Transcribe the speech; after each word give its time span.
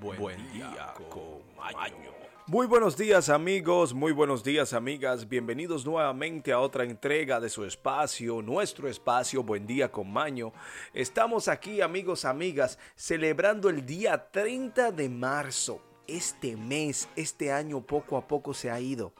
Buen, 0.00 0.52
día, 0.52 0.92
con 1.08 1.40
Maño. 1.56 2.12
Muy 2.46 2.66
buenos 2.66 2.96
días 2.96 3.28
amigos, 3.28 3.94
muy 3.94 4.12
buenos 4.12 4.44
días 4.44 4.72
amigas, 4.72 5.28
bienvenidos 5.28 5.86
nuevamente 5.86 6.52
a 6.52 6.60
otra 6.60 6.84
entrega 6.84 7.40
de 7.40 7.48
su 7.48 7.64
espacio, 7.64 8.42
nuestro 8.42 8.88
espacio 8.88 9.42
Buen 9.42 9.66
día 9.66 9.90
con 9.90 10.12
Maño. 10.12 10.52
Estamos 10.92 11.48
aquí 11.48 11.80
amigos, 11.80 12.24
amigas, 12.24 12.78
celebrando 12.94 13.70
el 13.70 13.86
día 13.86 14.30
30 14.30 14.92
de 14.92 15.08
marzo. 15.08 15.80
Este 16.06 16.56
mes, 16.56 17.08
este 17.16 17.50
año 17.50 17.80
poco 17.80 18.16
a 18.16 18.28
poco 18.28 18.54
se 18.54 18.70
ha 18.70 18.78
ido. 18.78 19.12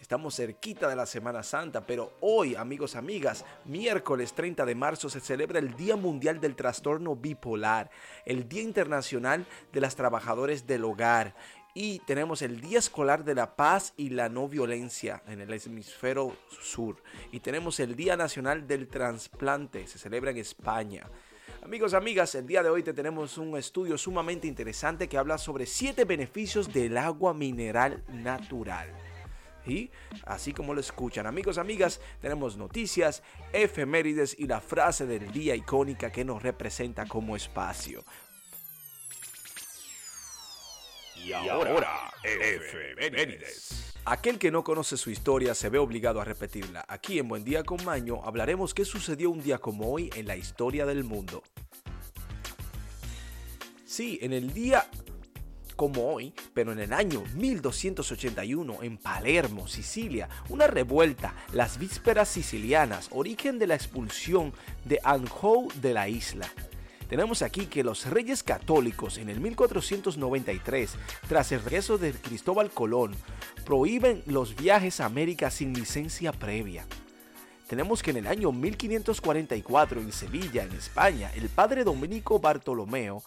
Estamos 0.00 0.36
cerquita 0.36 0.88
de 0.88 0.96
la 0.96 1.06
Semana 1.06 1.42
Santa, 1.42 1.86
pero 1.86 2.12
hoy, 2.20 2.54
amigos, 2.54 2.96
amigas, 2.96 3.44
miércoles 3.64 4.34
30 4.34 4.64
de 4.64 4.74
marzo 4.74 5.08
se 5.08 5.20
celebra 5.20 5.58
el 5.58 5.74
Día 5.76 5.96
Mundial 5.96 6.40
del 6.40 6.56
Trastorno 6.56 7.16
Bipolar, 7.16 7.90
el 8.24 8.48
Día 8.48 8.62
Internacional 8.62 9.46
de 9.72 9.80
las 9.80 9.96
Trabajadores 9.96 10.66
del 10.66 10.84
Hogar 10.84 11.34
y 11.78 11.98
tenemos 12.06 12.40
el 12.40 12.62
Día 12.62 12.78
Escolar 12.78 13.22
de 13.22 13.34
la 13.34 13.54
Paz 13.54 13.92
y 13.98 14.08
la 14.08 14.30
No 14.30 14.48
Violencia 14.48 15.22
en 15.26 15.42
el 15.42 15.52
hemisferio 15.52 16.34
sur. 16.62 17.02
Y 17.32 17.40
tenemos 17.40 17.78
el 17.80 17.94
Día 17.94 18.16
Nacional 18.16 18.66
del 18.66 18.88
Transplante, 18.88 19.86
se 19.86 19.98
celebra 19.98 20.30
en 20.30 20.38
España. 20.38 21.06
Amigos, 21.62 21.92
amigas, 21.92 22.34
el 22.34 22.46
día 22.46 22.62
de 22.62 22.70
hoy 22.70 22.82
te 22.82 22.94
tenemos 22.94 23.36
un 23.36 23.58
estudio 23.58 23.98
sumamente 23.98 24.46
interesante 24.46 25.06
que 25.06 25.18
habla 25.18 25.36
sobre 25.36 25.66
7 25.66 26.06
beneficios 26.06 26.72
del 26.72 26.96
agua 26.96 27.34
mineral 27.34 28.02
natural. 28.08 28.88
Y 29.66 29.90
así 30.24 30.52
como 30.52 30.74
lo 30.74 30.80
escuchan, 30.80 31.26
amigos, 31.26 31.58
amigas, 31.58 32.00
tenemos 32.20 32.56
noticias, 32.56 33.22
efemérides 33.52 34.36
y 34.38 34.46
la 34.46 34.60
frase 34.60 35.06
del 35.06 35.32
día 35.32 35.54
icónica 35.54 36.12
que 36.12 36.24
nos 36.24 36.42
representa 36.42 37.06
como 37.06 37.36
espacio. 37.36 38.04
Y 41.16 41.32
ahora, 41.32 42.12
efemérides. 42.22 43.94
Aquel 44.04 44.38
que 44.38 44.52
no 44.52 44.62
conoce 44.62 44.96
su 44.96 45.10
historia 45.10 45.52
se 45.52 45.68
ve 45.68 45.78
obligado 45.78 46.20
a 46.20 46.24
repetirla. 46.24 46.84
Aquí 46.86 47.18
en 47.18 47.26
Buen 47.26 47.42
Día 47.42 47.64
con 47.64 47.84
Maño 47.84 48.20
hablaremos 48.22 48.72
qué 48.72 48.84
sucedió 48.84 49.30
un 49.30 49.42
día 49.42 49.58
como 49.58 49.90
hoy 49.90 50.10
en 50.14 50.28
la 50.28 50.36
historia 50.36 50.86
del 50.86 51.02
mundo. 51.02 51.42
Sí, 53.84 54.20
en 54.22 54.32
el 54.32 54.54
día 54.54 54.88
como 55.76 56.12
hoy, 56.12 56.32
pero 56.54 56.72
en 56.72 56.80
el 56.80 56.92
año 56.92 57.22
1281 57.34 58.82
en 58.82 58.96
Palermo, 58.96 59.68
Sicilia, 59.68 60.28
una 60.48 60.66
revuelta, 60.66 61.34
las 61.52 61.78
vísperas 61.78 62.28
sicilianas, 62.28 63.08
origen 63.12 63.58
de 63.58 63.66
la 63.66 63.74
expulsión 63.74 64.52
de 64.84 64.98
Anjou 65.04 65.70
de 65.80 65.94
la 65.94 66.08
isla. 66.08 66.50
Tenemos 67.08 67.42
aquí 67.42 67.66
que 67.66 67.84
los 67.84 68.06
reyes 68.06 68.42
católicos 68.42 69.18
en 69.18 69.28
el 69.28 69.38
1493, 69.38 70.94
tras 71.28 71.52
el 71.52 71.62
regreso 71.62 71.98
de 71.98 72.12
Cristóbal 72.12 72.70
Colón, 72.70 73.14
prohíben 73.64 74.22
los 74.26 74.56
viajes 74.56 74.98
a 75.00 75.04
América 75.04 75.50
sin 75.50 75.72
licencia 75.72 76.32
previa. 76.32 76.84
Tenemos 77.66 78.00
que 78.00 78.12
en 78.12 78.18
el 78.18 78.26
año 78.28 78.52
1544 78.52 80.00
en 80.00 80.12
Sevilla, 80.12 80.62
en 80.62 80.72
España, 80.72 81.32
el 81.34 81.48
padre 81.48 81.82
Domenico 81.82 82.38
Bartolomeo 82.38 83.24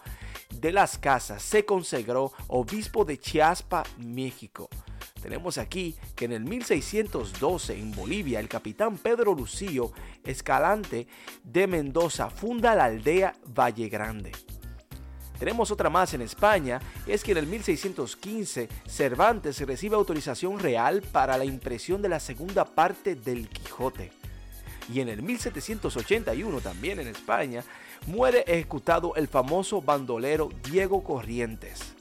de 0.54 0.72
las 0.72 0.96
Casas 0.96 1.42
se 1.42 1.66
consagró 1.66 2.32
obispo 2.48 3.04
de 3.04 3.18
Chiaspa, 3.18 3.82
México. 3.98 4.70
Tenemos 5.20 5.58
aquí 5.58 5.94
que 6.16 6.24
en 6.24 6.32
el 6.32 6.44
1612 6.44 7.78
en 7.78 7.92
Bolivia 7.92 8.40
el 8.40 8.48
capitán 8.48 8.96
Pedro 8.96 9.34
Lucío 9.34 9.92
Escalante 10.24 11.06
de 11.44 11.66
Mendoza 11.66 12.30
funda 12.30 12.74
la 12.74 12.84
aldea 12.84 13.34
Valle 13.46 13.90
Grande. 13.90 14.32
Tenemos 15.38 15.70
otra 15.70 15.90
más 15.90 16.14
en 16.14 16.22
España, 16.22 16.80
es 17.06 17.22
que 17.24 17.32
en 17.32 17.38
el 17.38 17.46
1615 17.46 18.68
Cervantes 18.86 19.60
recibe 19.66 19.96
autorización 19.96 20.58
real 20.58 21.02
para 21.02 21.36
la 21.36 21.44
impresión 21.44 22.00
de 22.00 22.08
la 22.08 22.20
segunda 22.20 22.64
parte 22.64 23.14
del 23.14 23.48
Quijote. 23.48 24.19
Y 24.92 25.00
en 25.00 25.08
el 25.08 25.22
1781 25.22 26.60
también 26.60 27.00
en 27.00 27.08
España 27.08 27.64
muere 28.06 28.44
ejecutado 28.46 29.14
el 29.16 29.28
famoso 29.28 29.82
bandolero 29.82 30.48
Diego 30.64 31.04
Corrientes. 31.04 31.94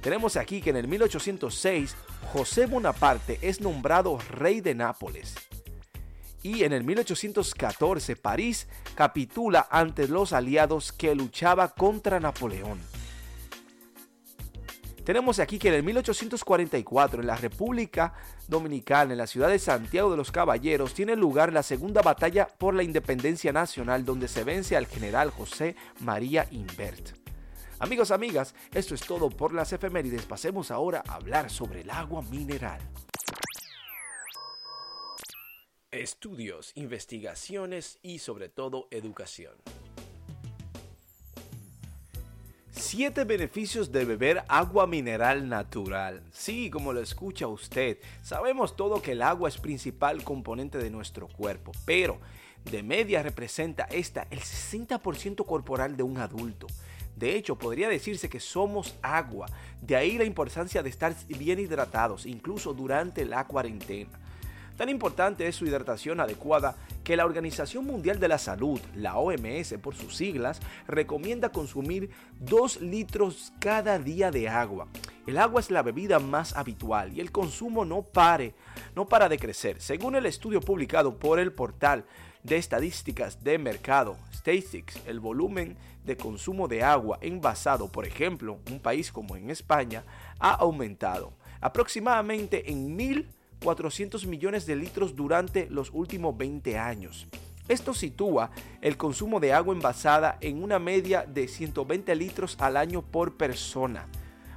Tenemos 0.00 0.36
aquí 0.36 0.60
que 0.60 0.70
en 0.70 0.76
el 0.76 0.88
1806 0.88 1.96
José 2.32 2.66
Bonaparte 2.66 3.38
es 3.42 3.60
nombrado 3.60 4.18
rey 4.30 4.60
de 4.60 4.74
Nápoles. 4.74 5.34
Y 6.42 6.64
en 6.64 6.72
el 6.72 6.84
1814 6.84 8.14
París 8.14 8.68
capitula 8.94 9.66
ante 9.70 10.06
los 10.06 10.32
aliados 10.32 10.92
que 10.92 11.14
luchaba 11.14 11.74
contra 11.74 12.20
Napoleón. 12.20 12.78
Tenemos 15.06 15.38
aquí 15.38 15.60
que 15.60 15.68
en 15.68 15.74
el 15.74 15.84
1844 15.84 17.20
en 17.20 17.28
la 17.28 17.36
República 17.36 18.12
Dominicana, 18.48 19.12
en 19.12 19.18
la 19.18 19.28
ciudad 19.28 19.48
de 19.48 19.60
Santiago 19.60 20.10
de 20.10 20.16
los 20.16 20.32
Caballeros, 20.32 20.94
tiene 20.94 21.14
lugar 21.14 21.52
la 21.52 21.62
segunda 21.62 22.02
batalla 22.02 22.48
por 22.48 22.74
la 22.74 22.82
independencia 22.82 23.52
nacional 23.52 24.04
donde 24.04 24.26
se 24.26 24.42
vence 24.42 24.76
al 24.76 24.88
general 24.88 25.30
José 25.30 25.76
María 26.00 26.48
Invert. 26.50 27.10
Amigos, 27.78 28.10
amigas, 28.10 28.52
esto 28.74 28.96
es 28.96 29.02
todo 29.02 29.30
por 29.30 29.54
las 29.54 29.72
efemérides. 29.72 30.26
Pasemos 30.26 30.72
ahora 30.72 31.04
a 31.06 31.14
hablar 31.14 31.50
sobre 31.50 31.82
el 31.82 31.90
agua 31.90 32.22
mineral. 32.22 32.80
Estudios, 35.92 36.72
investigaciones 36.74 38.00
y 38.02 38.18
sobre 38.18 38.48
todo 38.48 38.88
educación. 38.90 39.54
Siete 42.78 43.24
beneficios 43.24 43.90
de 43.90 44.04
beber 44.04 44.44
agua 44.48 44.86
mineral 44.86 45.48
natural. 45.48 46.22
Sí, 46.30 46.68
como 46.68 46.92
lo 46.92 47.00
escucha 47.00 47.48
usted, 47.48 47.98
sabemos 48.22 48.76
todo 48.76 49.00
que 49.00 49.12
el 49.12 49.22
agua 49.22 49.48
es 49.48 49.56
principal 49.56 50.22
componente 50.22 50.76
de 50.76 50.90
nuestro 50.90 51.26
cuerpo, 51.26 51.72
pero 51.86 52.18
de 52.70 52.82
media 52.82 53.22
representa 53.22 53.84
esta 53.84 54.26
el 54.30 54.40
60% 54.40 55.46
corporal 55.46 55.96
de 55.96 56.02
un 56.02 56.18
adulto. 56.18 56.66
De 57.16 57.34
hecho, 57.34 57.56
podría 57.56 57.88
decirse 57.88 58.28
que 58.28 58.40
somos 58.40 58.94
agua, 59.00 59.46
de 59.80 59.96
ahí 59.96 60.18
la 60.18 60.24
importancia 60.24 60.82
de 60.82 60.90
estar 60.90 61.14
bien 61.28 61.58
hidratados, 61.58 62.26
incluso 62.26 62.74
durante 62.74 63.24
la 63.24 63.46
cuarentena. 63.46 64.25
Tan 64.76 64.90
importante 64.90 65.48
es 65.48 65.56
su 65.56 65.64
hidratación 65.64 66.20
adecuada 66.20 66.76
que 67.02 67.16
la 67.16 67.24
Organización 67.24 67.86
Mundial 67.86 68.20
de 68.20 68.28
la 68.28 68.36
Salud, 68.36 68.78
la 68.94 69.16
OMS 69.16 69.74
por 69.80 69.94
sus 69.94 70.14
siglas, 70.14 70.60
recomienda 70.86 71.50
consumir 71.50 72.10
2 72.40 72.82
litros 72.82 73.54
cada 73.58 73.98
día 73.98 74.30
de 74.30 74.50
agua. 74.50 74.88
El 75.26 75.38
agua 75.38 75.60
es 75.60 75.70
la 75.70 75.82
bebida 75.82 76.18
más 76.18 76.54
habitual 76.56 77.12
y 77.14 77.20
el 77.20 77.32
consumo 77.32 77.86
no 77.86 78.02
pare, 78.02 78.54
no 78.94 79.06
para 79.06 79.30
de 79.30 79.38
crecer. 79.38 79.80
Según 79.80 80.14
el 80.14 80.26
estudio 80.26 80.60
publicado 80.60 81.18
por 81.18 81.38
el 81.38 81.52
portal 81.52 82.04
de 82.42 82.58
estadísticas 82.58 83.42
de 83.42 83.58
mercado 83.58 84.16
Statistics, 84.34 85.00
el 85.06 85.20
volumen 85.20 85.76
de 86.04 86.16
consumo 86.16 86.68
de 86.68 86.84
agua 86.84 87.18
envasado, 87.22 87.90
por 87.90 88.06
ejemplo, 88.06 88.58
un 88.70 88.78
país 88.78 89.10
como 89.10 89.36
en 89.36 89.50
España, 89.50 90.04
ha 90.38 90.52
aumentado 90.52 91.32
aproximadamente 91.60 92.70
en 92.70 92.94
1000 92.94 93.35
400 93.62 94.26
millones 94.26 94.66
de 94.66 94.76
litros 94.76 95.16
durante 95.16 95.68
los 95.70 95.90
últimos 95.92 96.36
20 96.36 96.78
años. 96.78 97.26
Esto 97.68 97.94
sitúa 97.94 98.50
el 98.80 98.96
consumo 98.96 99.40
de 99.40 99.52
agua 99.52 99.74
envasada 99.74 100.38
en 100.40 100.62
una 100.62 100.78
media 100.78 101.24
de 101.26 101.48
120 101.48 102.14
litros 102.14 102.56
al 102.60 102.76
año 102.76 103.02
por 103.02 103.36
persona. 103.36 104.06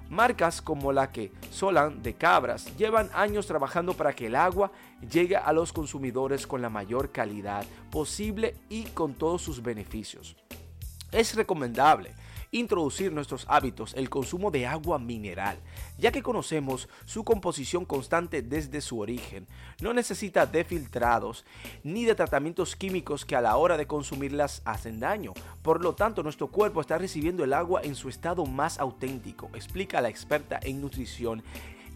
Marcas 0.09 0.61
como 0.61 0.91
la 0.91 1.11
que 1.11 1.31
Solan 1.51 2.01
de 2.01 2.13
Cabras 2.15 2.75
llevan 2.77 3.09
años 3.13 3.47
trabajando 3.47 3.93
para 3.93 4.13
que 4.13 4.27
el 4.27 4.35
agua 4.35 4.71
llegue 5.11 5.35
a 5.35 5.53
los 5.53 5.71
consumidores 5.73 6.45
con 6.47 6.61
la 6.61 6.69
mayor 6.69 7.11
calidad 7.11 7.65
posible 7.91 8.55
y 8.69 8.83
con 8.85 9.13
todos 9.13 9.41
sus 9.41 9.61
beneficios. 9.61 10.35
Es 11.11 11.35
recomendable 11.35 12.13
introducir 12.51 13.11
nuestros 13.11 13.45
hábitos 13.47 13.93
el 13.93 14.09
consumo 14.09 14.49
de 14.51 14.65
agua 14.65 14.97
mineral, 14.97 15.59
ya 15.97 16.11
que 16.11 16.23
conocemos 16.23 16.89
su 17.05 17.23
composición 17.23 17.85
constante 17.85 18.41
desde 18.41 18.81
su 18.81 18.99
origen. 18.99 19.47
No 19.81 19.93
necesita 19.93 20.45
de 20.45 20.63
filtrados 20.63 21.45
ni 21.83 22.05
de 22.05 22.15
tratamientos 22.15 22.75
químicos 22.75 23.25
que 23.25 23.35
a 23.35 23.41
la 23.41 23.55
hora 23.57 23.77
de 23.77 23.87
consumirlas 23.87 24.61
hacen 24.65 24.99
daño. 24.99 25.33
Por 25.61 25.83
lo 25.83 25.93
tanto, 25.93 26.23
nuestro 26.23 26.47
cuerpo 26.47 26.81
está 26.81 26.97
recibiendo 26.97 27.43
el 27.43 27.53
agua 27.53 27.81
en 27.83 27.95
su 27.95 28.09
estado 28.09 28.45
más 28.45 28.79
auténtico, 28.79 29.49
explica 29.53 30.01
la 30.01 30.09
experta 30.09 30.59
en 30.63 30.81
nutrición 30.81 31.43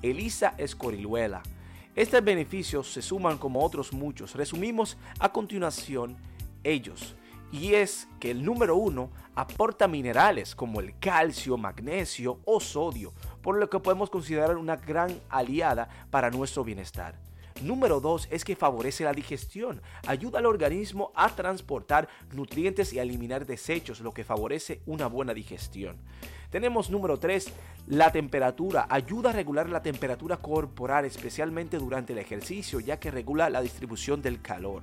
Elisa 0.02 0.54
Escoriluela. 0.58 1.42
Estos 1.96 2.24
beneficios 2.24 2.92
se 2.92 3.02
suman 3.02 3.38
como 3.38 3.64
otros 3.64 3.94
muchos. 3.94 4.36
Resumimos 4.36 4.98
a 5.20 5.32
continuación 5.32 6.18
ellos 6.64 7.16
y 7.54 7.76
es 7.76 8.08
que 8.20 8.32
el 8.32 8.44
número 8.44 8.76
uno 8.76 9.12
aporta 9.36 9.88
minerales 9.88 10.56
como 10.56 10.80
el 10.80 10.98
calcio, 10.98 11.56
magnesio 11.56 12.40
o 12.46 12.60
sodio, 12.60 13.14
por 13.44 13.60
lo 13.60 13.70
que 13.70 13.80
podemos 13.80 14.10
considerar 14.10 14.58
una 14.58 14.76
gran 14.76 15.16
aliada 15.30 15.88
para 16.10 16.32
nuestro 16.32 16.64
bienestar. 16.64 17.14
Número 17.62 18.00
2 18.00 18.30
es 18.32 18.44
que 18.44 18.56
favorece 18.56 19.04
la 19.04 19.14
digestión. 19.14 19.84
Ayuda 20.08 20.40
al 20.40 20.48
organismo 20.48 21.12
a 21.14 21.30
transportar 21.30 22.10
nutrientes 22.32 22.92
y 22.92 22.98
a 22.98 23.04
eliminar 23.04 23.46
desechos, 23.46 24.02
lo 24.02 24.16
que 24.16 24.24
favorece 24.24 24.82
una 24.88 25.06
buena 25.06 25.36
digestión. 25.36 25.98
Tenemos 26.50 26.90
número 26.90 27.20
3, 27.20 27.54
la 27.86 28.12
temperatura. 28.12 28.88
Ayuda 28.90 29.30
a 29.30 29.34
regular 29.34 29.70
la 29.70 29.84
temperatura 29.84 30.38
corporal, 30.38 31.06
especialmente 31.06 31.78
durante 31.78 32.14
el 32.14 32.20
ejercicio, 32.20 32.80
ya 32.80 33.00
que 33.00 33.12
regula 33.12 33.52
la 33.52 33.62
distribución 33.62 34.24
del 34.24 34.42
calor. 34.42 34.82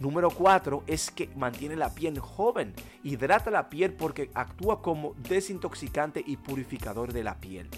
Número 0.00 0.30
4 0.30 0.84
es 0.86 1.10
que 1.10 1.28
mantiene 1.36 1.76
la 1.76 1.94
piel 1.94 2.18
joven, 2.18 2.72
hidrata 3.04 3.50
la 3.50 3.68
piel 3.68 3.92
porque 3.92 4.30
actúa 4.32 4.80
como 4.80 5.14
desintoxicante 5.28 6.24
y 6.26 6.38
purificador 6.38 7.12
de 7.12 7.22
la 7.22 7.38
piel. 7.38 7.68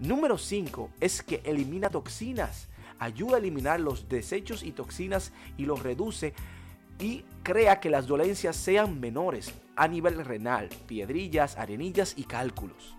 Número 0.00 0.36
5 0.36 0.90
es 0.98 1.22
que 1.22 1.40
elimina 1.44 1.88
toxinas, 1.88 2.68
ayuda 2.98 3.36
a 3.36 3.38
eliminar 3.38 3.78
los 3.78 4.08
desechos 4.08 4.64
y 4.64 4.72
toxinas 4.72 5.32
y 5.56 5.64
los 5.64 5.80
reduce 5.80 6.34
y 6.98 7.24
crea 7.44 7.78
que 7.78 7.88
las 7.88 8.08
dolencias 8.08 8.56
sean 8.56 8.98
menores 8.98 9.54
a 9.76 9.86
nivel 9.86 10.24
renal, 10.24 10.68
piedrillas, 10.88 11.56
arenillas 11.56 12.14
y 12.16 12.24
cálculos. 12.24 12.96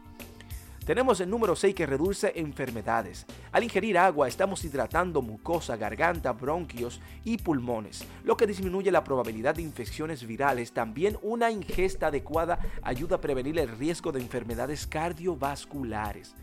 Tenemos 0.85 1.19
el 1.19 1.29
número 1.29 1.55
6 1.55 1.75
que 1.75 1.85
reduce 1.85 2.33
enfermedades. 2.35 3.27
Al 3.51 3.63
ingerir 3.63 3.99
agua 3.99 4.27
estamos 4.27 4.63
hidratando 4.65 5.21
mucosa, 5.21 5.77
garganta, 5.77 6.33
bronquios 6.33 6.99
y 7.23 7.37
pulmones, 7.37 8.03
lo 8.23 8.35
que 8.35 8.47
disminuye 8.47 8.91
la 8.91 9.03
probabilidad 9.03 9.53
de 9.53 9.61
infecciones 9.61 10.25
virales. 10.25 10.71
También 10.71 11.19
una 11.21 11.51
ingesta 11.51 12.07
adecuada 12.07 12.57
ayuda 12.81 13.17
a 13.17 13.21
prevenir 13.21 13.59
el 13.59 13.69
riesgo 13.69 14.11
de 14.11 14.21
enfermedades 14.21 14.87
cardiovasculares. 14.87 16.33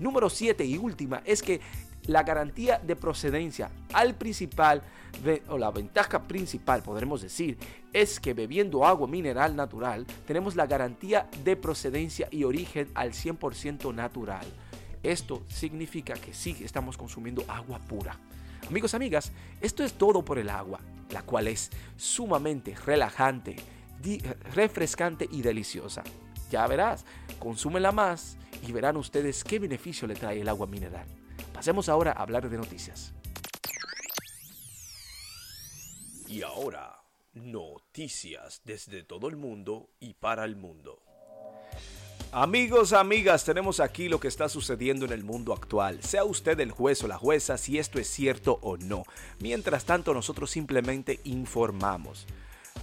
Número 0.00 0.28
7 0.28 0.64
y 0.64 0.76
última 0.76 1.22
es 1.24 1.40
que 1.40 1.60
la 2.06 2.22
garantía 2.22 2.78
de 2.78 2.96
procedencia 2.96 3.70
al 3.92 4.14
principal, 4.14 4.82
o 5.48 5.58
la 5.58 5.70
ventaja 5.70 6.22
principal, 6.24 6.82
podremos 6.82 7.22
decir, 7.22 7.56
es 7.92 8.18
que 8.18 8.34
bebiendo 8.34 8.84
agua 8.84 9.06
mineral 9.06 9.54
natural 9.54 10.06
tenemos 10.26 10.56
la 10.56 10.66
garantía 10.66 11.28
de 11.44 11.56
procedencia 11.56 12.28
y 12.30 12.44
origen 12.44 12.88
al 12.94 13.12
100% 13.12 13.94
natural. 13.94 14.44
Esto 15.02 15.42
significa 15.48 16.14
que 16.14 16.34
sí 16.34 16.56
estamos 16.64 16.96
consumiendo 16.96 17.44
agua 17.46 17.78
pura. 17.78 18.18
Amigos, 18.68 18.94
amigas, 18.94 19.32
esto 19.60 19.84
es 19.84 19.92
todo 19.92 20.24
por 20.24 20.38
el 20.38 20.48
agua, 20.48 20.80
la 21.10 21.22
cual 21.22 21.48
es 21.48 21.70
sumamente 21.96 22.74
relajante, 22.74 23.56
refrescante 24.54 25.28
y 25.30 25.42
deliciosa. 25.42 26.02
Ya 26.50 26.66
verás, 26.66 27.04
consúmela 27.38 27.92
más 27.92 28.36
y 28.66 28.72
verán 28.72 28.96
ustedes 28.96 29.44
qué 29.44 29.58
beneficio 29.58 30.08
le 30.08 30.14
trae 30.14 30.40
el 30.40 30.48
agua 30.48 30.66
mineral. 30.66 31.06
Pasemos 31.64 31.88
ahora 31.88 32.12
a 32.12 32.20
hablar 32.20 32.50
de 32.50 32.58
noticias. 32.58 33.14
Y 36.28 36.42
ahora, 36.42 37.00
noticias 37.32 38.60
desde 38.66 39.02
todo 39.02 39.28
el 39.28 39.36
mundo 39.36 39.88
y 39.98 40.12
para 40.12 40.44
el 40.44 40.56
mundo. 40.56 41.00
Amigos, 42.32 42.92
amigas, 42.92 43.46
tenemos 43.46 43.80
aquí 43.80 44.10
lo 44.10 44.20
que 44.20 44.28
está 44.28 44.50
sucediendo 44.50 45.06
en 45.06 45.12
el 45.12 45.24
mundo 45.24 45.54
actual. 45.54 46.02
Sea 46.02 46.24
usted 46.24 46.60
el 46.60 46.70
juez 46.70 47.02
o 47.02 47.08
la 47.08 47.16
jueza 47.16 47.56
si 47.56 47.78
esto 47.78 47.98
es 47.98 48.08
cierto 48.08 48.58
o 48.60 48.76
no. 48.76 49.04
Mientras 49.40 49.86
tanto, 49.86 50.12
nosotros 50.12 50.50
simplemente 50.50 51.20
informamos. 51.24 52.26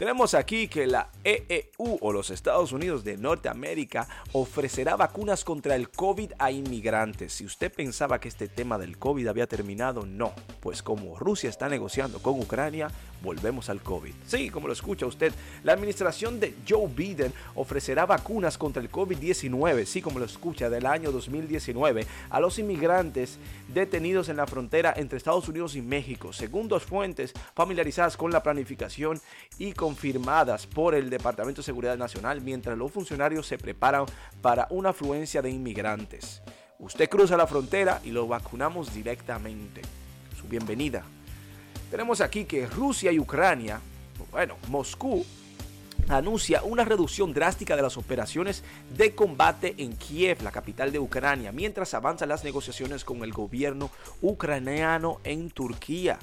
Tenemos 0.01 0.33
aquí 0.33 0.67
que 0.67 0.87
la 0.87 1.11
EEU 1.23 1.99
o 2.01 2.11
los 2.11 2.31
Estados 2.31 2.71
Unidos 2.71 3.03
de 3.03 3.17
Norteamérica 3.17 4.07
ofrecerá 4.31 4.95
vacunas 4.95 5.43
contra 5.43 5.75
el 5.75 5.91
COVID 5.91 6.31
a 6.39 6.49
inmigrantes. 6.49 7.33
Si 7.33 7.45
usted 7.45 7.71
pensaba 7.71 8.19
que 8.19 8.27
este 8.27 8.47
tema 8.47 8.79
del 8.79 8.97
COVID 8.97 9.27
había 9.27 9.45
terminado, 9.45 10.07
no. 10.07 10.33
Pues 10.59 10.81
como 10.81 11.19
Rusia 11.19 11.51
está 11.51 11.69
negociando 11.69 12.17
con 12.17 12.39
Ucrania, 12.39 12.87
volvemos 13.21 13.69
al 13.69 13.81
COVID. 13.81 14.13
Sí, 14.25 14.49
como 14.49 14.67
lo 14.67 14.73
escucha 14.73 15.05
usted, 15.05 15.33
la 15.63 15.73
administración 15.73 16.39
de 16.39 16.55
Joe 16.67 16.87
Biden 16.87 17.33
ofrecerá 17.55 18.05
vacunas 18.05 18.57
contra 18.57 18.81
el 18.81 18.91
COVID-19, 18.91 19.85
sí, 19.85 20.01
como 20.01 20.19
lo 20.19 20.25
escucha, 20.25 20.69
del 20.69 20.85
año 20.85 21.11
2019 21.11 22.05
a 22.29 22.39
los 22.39 22.59
inmigrantes 22.59 23.37
detenidos 23.73 24.29
en 24.29 24.37
la 24.37 24.47
frontera 24.47 24.93
entre 24.95 25.17
Estados 25.17 25.47
Unidos 25.47 25.75
y 25.75 25.81
México, 25.81 26.33
según 26.33 26.67
dos 26.67 26.83
fuentes 26.83 27.33
familiarizadas 27.53 28.17
con 28.17 28.31
la 28.31 28.43
planificación 28.43 29.19
y 29.57 29.73
confirmadas 29.73 30.67
por 30.67 30.95
el 30.95 31.09
Departamento 31.09 31.61
de 31.61 31.65
Seguridad 31.65 31.97
Nacional, 31.97 32.41
mientras 32.41 32.77
los 32.77 32.91
funcionarios 32.91 33.47
se 33.47 33.57
preparan 33.57 34.05
para 34.41 34.67
una 34.69 34.89
afluencia 34.89 35.41
de 35.41 35.49
inmigrantes. 35.49 36.41
Usted 36.79 37.09
cruza 37.09 37.37
la 37.37 37.45
frontera 37.45 38.01
y 38.03 38.09
lo 38.09 38.27
vacunamos 38.27 38.93
directamente. 38.93 39.81
Su 40.35 40.47
bienvenida 40.47 41.03
tenemos 41.91 42.21
aquí 42.21 42.45
que 42.45 42.65
Rusia 42.65 43.11
y 43.11 43.19
Ucrania, 43.19 43.81
bueno, 44.31 44.55
Moscú 44.69 45.25
anuncia 46.07 46.63
una 46.63 46.85
reducción 46.85 47.33
drástica 47.33 47.75
de 47.75 47.81
las 47.81 47.97
operaciones 47.97 48.63
de 48.97 49.13
combate 49.13 49.75
en 49.77 49.97
Kiev, 49.97 50.41
la 50.41 50.51
capital 50.51 50.93
de 50.93 50.99
Ucrania, 50.99 51.51
mientras 51.51 51.93
avanzan 51.93 52.29
las 52.29 52.45
negociaciones 52.45 53.03
con 53.03 53.23
el 53.23 53.33
gobierno 53.33 53.91
ucraniano 54.21 55.19
en 55.25 55.51
Turquía. 55.51 56.17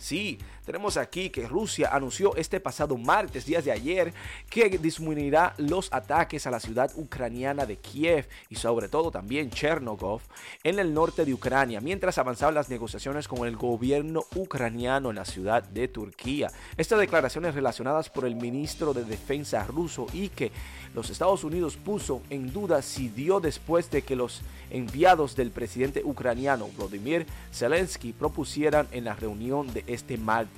Sí, 0.00 0.38
tenemos 0.64 0.96
aquí 0.96 1.28
que 1.28 1.46
Rusia 1.46 1.90
anunció 1.92 2.34
este 2.36 2.58
pasado 2.58 2.96
martes, 2.96 3.44
días 3.44 3.64
de 3.64 3.72
ayer, 3.72 4.14
que 4.48 4.70
disminuirá 4.78 5.54
los 5.58 5.92
ataques 5.92 6.46
a 6.46 6.50
la 6.50 6.60
ciudad 6.60 6.90
ucraniana 6.96 7.66
de 7.66 7.76
Kiev 7.76 8.26
y 8.48 8.56
sobre 8.56 8.88
todo 8.88 9.10
también 9.10 9.50
Chernogov 9.50 10.22
en 10.62 10.78
el 10.78 10.94
norte 10.94 11.24
de 11.24 11.34
Ucrania, 11.34 11.80
mientras 11.80 12.16
avanzaban 12.16 12.54
las 12.54 12.70
negociaciones 12.70 13.28
con 13.28 13.46
el 13.46 13.56
gobierno 13.56 14.24
ucraniano 14.34 15.10
en 15.10 15.16
la 15.16 15.24
ciudad 15.26 15.62
de 15.62 15.88
Turquía. 15.88 16.50
Estas 16.76 16.98
declaraciones 16.98 17.54
relacionadas 17.54 18.08
por 18.08 18.24
el 18.24 18.34
ministro 18.34 18.94
de 18.94 19.04
Defensa 19.04 19.64
ruso 19.64 20.06
y 20.12 20.30
que 20.30 20.50
los 20.94 21.10
Estados 21.10 21.44
Unidos 21.44 21.76
puso 21.76 22.22
en 22.30 22.52
duda 22.52 22.80
si 22.80 23.08
dio 23.08 23.40
después 23.40 23.90
de 23.90 24.02
que 24.02 24.16
los 24.16 24.40
enviados 24.70 25.36
del 25.36 25.50
presidente 25.50 26.02
ucraniano 26.04 26.68
Vladimir 26.78 27.26
Zelensky 27.52 28.12
propusieran 28.12 28.88
en 28.92 29.04
la 29.04 29.14
reunión 29.14 29.72
de 29.74 29.84
este 29.86 30.16
martes 30.16 30.53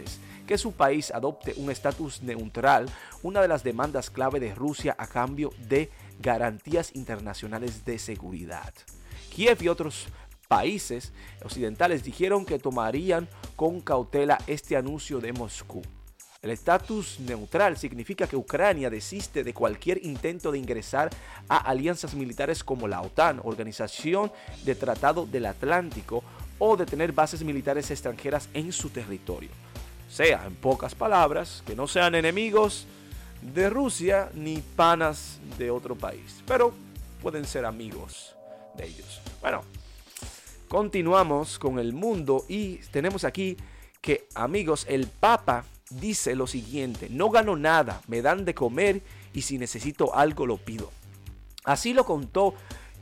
que 0.46 0.58
su 0.58 0.72
país 0.72 1.10
adopte 1.10 1.54
un 1.56 1.70
estatus 1.70 2.22
neutral, 2.22 2.88
una 3.22 3.42
de 3.42 3.48
las 3.48 3.64
demandas 3.64 4.10
clave 4.10 4.40
de 4.40 4.54
Rusia 4.54 4.94
a 4.98 5.06
cambio 5.06 5.52
de 5.68 5.90
garantías 6.20 6.94
internacionales 6.94 7.84
de 7.84 7.98
seguridad. 7.98 8.72
Kiev 9.34 9.62
y 9.62 9.68
otros 9.68 10.06
países 10.48 11.12
occidentales 11.44 12.04
dijeron 12.04 12.44
que 12.44 12.58
tomarían 12.58 13.28
con 13.56 13.80
cautela 13.80 14.38
este 14.46 14.76
anuncio 14.76 15.20
de 15.20 15.32
Moscú. 15.32 15.82
El 16.42 16.50
estatus 16.50 17.18
neutral 17.18 17.76
significa 17.76 18.28
que 18.28 18.36
Ucrania 18.36 18.88
desiste 18.88 19.42
de 19.42 19.52
cualquier 19.52 20.04
intento 20.04 20.52
de 20.52 20.58
ingresar 20.58 21.10
a 21.48 21.56
alianzas 21.56 22.14
militares 22.14 22.62
como 22.62 22.86
la 22.86 23.00
OTAN, 23.00 23.40
Organización 23.42 24.30
de 24.64 24.76
Tratado 24.76 25.26
del 25.26 25.46
Atlántico, 25.46 26.22
o 26.58 26.76
de 26.76 26.86
tener 26.86 27.12
bases 27.12 27.42
militares 27.42 27.90
extranjeras 27.90 28.48
en 28.54 28.72
su 28.72 28.90
territorio. 28.90 29.50
Sea, 30.08 30.44
en 30.46 30.54
pocas 30.54 30.94
palabras, 30.94 31.62
que 31.66 31.74
no 31.74 31.86
sean 31.86 32.14
enemigos 32.14 32.86
de 33.42 33.70
Rusia 33.70 34.30
ni 34.34 34.58
panas 34.58 35.38
de 35.58 35.70
otro 35.70 35.94
país, 35.94 36.42
pero 36.46 36.72
pueden 37.22 37.44
ser 37.44 37.64
amigos 37.64 38.34
de 38.76 38.86
ellos. 38.86 39.20
Bueno, 39.40 39.62
continuamos 40.68 41.58
con 41.58 41.78
el 41.78 41.92
mundo 41.92 42.44
y 42.48 42.76
tenemos 42.90 43.24
aquí 43.24 43.56
que, 44.00 44.28
amigos, 44.34 44.86
el 44.88 45.06
Papa 45.06 45.64
dice 45.90 46.34
lo 46.34 46.46
siguiente, 46.46 47.08
no 47.10 47.30
gano 47.30 47.56
nada, 47.56 48.00
me 48.08 48.22
dan 48.22 48.44
de 48.44 48.54
comer 48.54 49.02
y 49.32 49.42
si 49.42 49.58
necesito 49.58 50.14
algo 50.14 50.46
lo 50.46 50.56
pido. 50.56 50.90
Así 51.64 51.92
lo 51.92 52.04
contó 52.04 52.54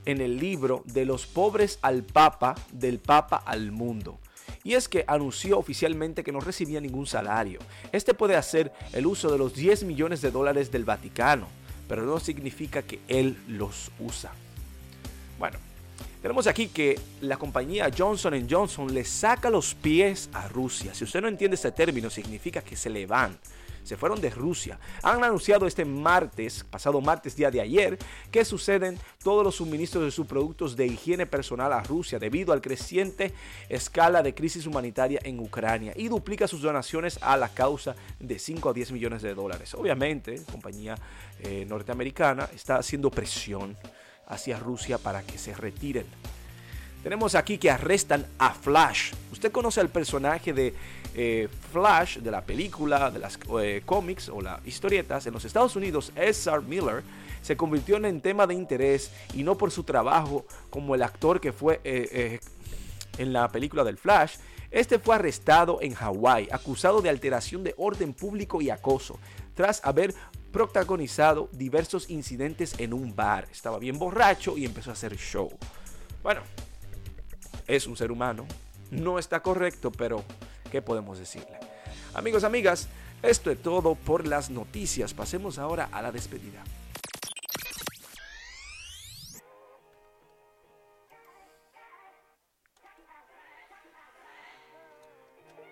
en 0.07 0.21
el 0.21 0.39
libro 0.39 0.83
De 0.87 1.05
los 1.05 1.27
pobres 1.27 1.79
al 1.83 2.03
Papa, 2.03 2.55
del 2.73 2.99
Papa 2.99 3.43
al 3.45 3.73
mundo. 3.73 4.19
Y 4.67 4.73
es 4.73 4.89
que 4.89 5.05
anunció 5.07 5.59
oficialmente 5.59 6.25
que 6.25 6.33
no 6.33 6.41
recibía 6.41 6.81
ningún 6.81 7.07
salario. 7.07 7.61
Este 7.93 8.15
puede 8.15 8.35
hacer 8.35 8.73
el 8.95 9.07
uso 9.07 9.31
de 9.31 9.37
los 9.37 9.55
10 9.55 9.85
millones 9.85 10.23
de 10.23 10.31
dólares 10.31 10.73
del 10.73 10.87
Vaticano, 10.87 11.49
pero 11.87 12.03
no 12.03 12.19
significa 12.19 12.81
que 12.81 13.01
él 13.07 13.37
los 13.47 13.91
usa. 14.01 14.33
Bueno, 15.39 15.59
tenemos 16.23 16.47
aquí 16.47 16.69
que 16.69 16.99
la 17.21 17.37
compañía 17.37 17.91
Johnson 17.97 18.47
Johnson 18.49 18.95
le 18.95 19.05
saca 19.05 19.51
los 19.51 19.75
pies 19.75 20.31
a 20.33 20.49
Rusia. 20.49 20.95
Si 20.95 21.05
usted 21.05 21.21
no 21.21 21.29
entiende 21.29 21.57
este 21.57 21.71
término, 21.71 22.09
significa 22.09 22.63
que 22.63 22.75
se 22.75 22.89
le 22.89 23.05
van. 23.05 23.37
Se 23.85 23.97
fueron 23.97 24.21
de 24.21 24.31
Rusia. 24.31 24.79
Han 25.03 25.23
anunciado 25.23 25.67
este 25.67 25.85
martes, 25.85 26.65
pasado 26.65 27.01
martes, 27.01 27.37
día 27.37 27.51
de 27.51 27.61
ayer, 27.61 27.99
que 28.31 28.45
suceden 28.45 28.99
todos 29.23 29.45
los 29.45 29.57
suministros 29.57 30.05
de 30.05 30.11
sus 30.11 30.27
productos 30.27 30.75
de 30.75 30.87
higiene 30.87 31.27
personal 31.27 31.73
a 31.73 31.83
Rusia 31.83 32.19
debido 32.19 32.53
al 32.53 32.61
creciente 32.61 33.33
escala 33.69 34.23
de 34.23 34.35
crisis 34.35 34.67
humanitaria 34.67 35.21
en 35.23 35.39
Ucrania 35.39 35.93
y 35.95 36.09
duplica 36.09 36.49
sus 36.49 36.63
donaciones 36.63 37.19
a 37.21 37.37
la 37.37 37.51
causa 37.51 37.95
de 38.19 38.39
5 38.39 38.71
a 38.71 38.73
10 38.73 38.93
millones 38.93 39.23
de 39.23 39.35
dólares. 39.35 39.75
Obviamente, 39.75 40.37
la 40.37 40.53
compañía 40.53 40.95
eh, 41.41 41.67
norteamericana 41.69 42.49
está 42.55 42.77
haciendo 42.77 43.11
presión 43.11 43.77
hacia 44.27 44.59
Rusia 44.59 44.99
para 44.99 45.23
que 45.23 45.39
se 45.39 45.55
retiren 45.55 46.07
Tenemos 47.03 47.35
aquí 47.35 47.59
que 47.59 47.71
arrestan 47.71 48.25
a 48.39 48.55
Flash. 48.55 49.13
¿Usted 49.31 49.53
conoce 49.53 49.81
al 49.81 49.91
personaje 49.91 50.55
de 50.55 50.73
eh, 51.15 51.49
Flash 51.73 52.19
de 52.19 52.31
la 52.31 52.43
película, 52.43 53.11
de 53.11 53.19
las 53.19 53.39
eh, 53.61 53.83
cómics 53.85 54.29
o 54.29 54.41
las 54.41 54.65
historietas? 54.67 55.27
En 55.27 55.33
los 55.33 55.45
Estados 55.45 55.77
Unidos, 55.77 56.13
Ezra 56.17 56.61
Miller 56.61 57.03
se 57.43 57.57
convirtió 57.57 57.97
en 57.97 58.21
tema 58.21 58.47
de 58.47 58.55
interés 58.55 59.11
y 59.35 59.43
no 59.43 59.57
por 59.57 59.71
su 59.71 59.85
trabajo 59.85 60.47
como 60.71 60.95
el 60.95 61.03
actor 61.03 61.41
que 61.41 61.53
fue 61.53 61.81
eh, 61.85 62.41
en 63.19 63.33
la 63.33 63.49
película 63.49 63.85
del 63.85 63.99
Flash. 63.99 64.37
Este 64.71 64.99
fue 64.99 65.15
arrestado 65.15 65.79
en 65.81 65.95
Hawái, 65.95 66.49
acusado 66.51 67.01
de 67.01 67.09
alteración 67.09 67.63
de 67.63 67.75
orden 67.77 68.13
público 68.13 68.61
y 68.61 68.71
acoso, 68.71 69.19
tras 69.55 69.81
haber 69.85 70.15
protagonizado 70.51 71.49
diversos 71.53 72.11
incidentes 72.11 72.75
en 72.79 72.93
un 72.93 73.15
bar. 73.15 73.47
Estaba 73.51 73.79
bien 73.79 73.99
borracho 73.99 74.57
y 74.57 74.65
empezó 74.65 74.91
a 74.91 74.95
hacer 74.95 75.17
show. 75.17 75.51
Bueno, 76.23 76.41
es 77.67 77.87
un 77.87 77.97
ser 77.97 78.11
humano, 78.11 78.47
no 78.91 79.19
está 79.19 79.43
correcto, 79.43 79.91
pero 79.91 80.25
¿qué 80.75 80.83
podemos 80.83 81.21
decirle? 81.21 81.57
Amigos, 82.15 82.43
amigas, 82.43 82.89
esto 83.23 83.53
es 83.53 83.63
todo 83.63 83.95
por 83.95 84.27
las 84.27 84.51
noticias. 84.51 85.15
Pasemos 85.15 85.57
ahora 85.57 85.89
a 85.93 86.03
la 86.03 86.11
despedida. 86.11 86.65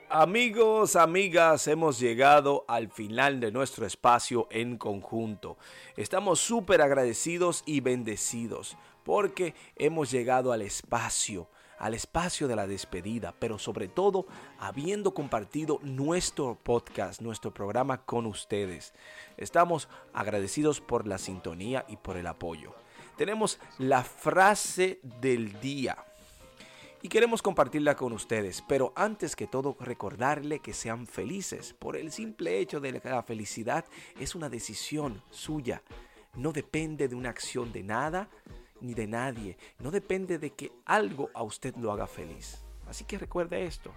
Amigos, 0.09 0.95
amigas, 0.95 1.67
hemos 1.67 1.99
llegado 1.99 2.65
al 2.69 2.89
final 2.89 3.41
de 3.41 3.51
nuestro 3.51 3.85
espacio 3.85 4.47
en 4.53 4.79
conjunto. 4.79 5.57
Estamos 5.97 6.39
súper 6.39 6.81
agradecidos 6.81 7.65
y 7.67 7.81
bendecidos 7.81 8.77
porque 9.03 9.57
hemos 9.75 10.13
llegado 10.13 10.53
al 10.53 10.63
espacio, 10.63 11.49
al 11.83 11.95
espacio 11.95 12.47
de 12.47 12.55
la 12.55 12.69
despedida, 12.69 13.35
pero 13.37 13.59
sobre 13.59 13.89
todo 13.89 14.27
habiendo 14.61 15.15
compartido 15.15 15.81
nuestro 15.83 16.57
podcast, 16.63 17.21
nuestro 17.21 17.53
programa 17.53 18.05
con 18.05 18.27
ustedes. 18.27 18.95
Estamos 19.37 19.89
agradecidos 20.15 20.81
por 20.81 21.09
la 21.09 21.19
sintonía 21.19 21.85
y 21.89 21.97
por 21.97 22.17
el 22.17 22.29
apoyo. 22.29 22.73
Tenemos 23.17 23.59
la 23.79 24.05
frase 24.05 25.01
del 25.21 25.61
día 25.61 25.97
y 27.03 27.09
queremos 27.09 27.43
compartirla 27.43 27.97
con 27.97 28.13
ustedes. 28.13 28.63
Pero 28.69 28.93
antes 28.95 29.35
que 29.35 29.49
todo, 29.49 29.77
recordarle 29.81 30.61
que 30.61 30.75
sean 30.75 31.09
felices. 31.09 31.75
Por 31.77 31.97
el 31.97 32.13
simple 32.13 32.61
hecho 32.61 32.79
de 32.79 33.01
que 33.01 33.09
la 33.09 33.25
felicidad 33.25 33.85
es 34.21 34.37
una 34.37 34.49
decisión 34.49 35.21
suya. 35.31 35.83
No 36.37 36.53
depende 36.53 37.09
de 37.09 37.17
una 37.17 37.31
acción 37.31 37.73
de 37.73 37.83
nada 37.83 38.29
ni 38.83 38.95
de 38.95 39.07
nadie. 39.07 39.57
No 39.79 39.91
depende 39.91 40.39
de 40.39 40.51
que 40.51 40.73
algo 40.85 41.31
a 41.35 41.43
usted 41.43 41.75
lo 41.77 41.93
haga 41.93 42.07
feliz. 42.07 42.63
Así 42.87 43.05
que 43.05 43.19
recuerde 43.19 43.65
esto. 43.65 43.93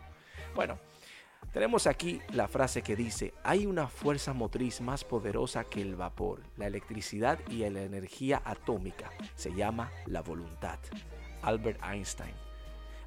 Bueno, 0.55 0.79
tenemos 1.53 1.87
aquí 1.87 2.21
la 2.33 2.47
frase 2.47 2.81
que 2.81 2.95
dice, 2.95 3.33
hay 3.43 3.65
una 3.65 3.87
fuerza 3.87 4.33
motriz 4.33 4.81
más 4.81 5.03
poderosa 5.03 5.63
que 5.63 5.81
el 5.81 5.95
vapor, 5.95 6.43
la 6.57 6.67
electricidad 6.67 7.39
y 7.49 7.67
la 7.69 7.81
energía 7.81 8.41
atómica. 8.43 9.11
Se 9.35 9.53
llama 9.53 9.91
la 10.05 10.21
voluntad. 10.21 10.79
Albert 11.41 11.81
Einstein. 11.83 12.33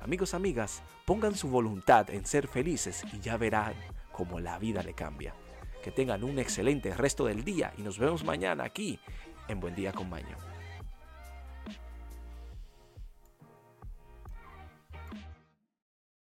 Amigos, 0.00 0.32
amigas, 0.32 0.82
pongan 1.04 1.35
su 1.35 1.49
voluntad 1.49 2.08
en 2.11 2.25
ser 2.25 2.49
felices 2.49 3.04
y 3.12 3.20
ya 3.20 3.37
verán 3.37 3.75
cómo 4.12 4.40
la 4.40 4.58
vida 4.58 4.82
le 4.82 4.94
cambia. 4.94 5.35
Que 5.82 5.90
tengan 5.90 6.25
un 6.25 6.38
excelente 6.38 6.94
resto 6.94 7.26
del 7.26 7.44
día 7.44 7.73
y 7.76 7.82
nos 7.82 7.99
vemos 7.99 8.25
mañana 8.25 8.64
aquí 8.64 8.99
en 9.49 9.61
Buen 9.61 9.75
Día 9.75 9.92
con 9.92 10.08
Maño. 10.08 10.48